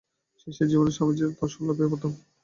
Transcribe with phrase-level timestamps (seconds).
[0.39, 2.11] শিষ্যের জীবনে স্বামীজীর দর্শনলাভ এই প্রথম।